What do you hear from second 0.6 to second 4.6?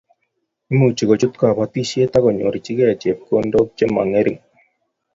Imuchi kochut kobotisiet akonyorchikei chepkondok che mongering